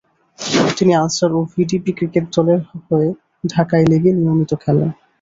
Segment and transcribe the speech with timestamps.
[0.77, 3.09] তিনি আনসার ও VDP cricket দলের হয়ে
[3.47, 4.89] ঢাকায় লিগে নিয়মিত খেলেন।